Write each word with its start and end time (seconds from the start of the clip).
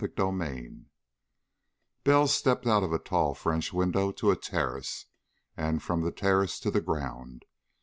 CHAPTER 0.03 0.27
IV 0.41 0.71
Bell 2.05 2.27
stepped 2.27 2.65
out 2.65 2.81
of 2.81 2.91
a 2.91 2.97
tall 2.97 3.35
French 3.35 3.71
window 3.71 4.11
to 4.13 4.31
a 4.31 4.35
terrace, 4.35 5.05
and 5.55 5.83
from 5.83 6.01
the 6.01 6.11
terrace 6.11 6.59
to 6.61 6.71
the 6.71 6.81
ground. 6.81 7.45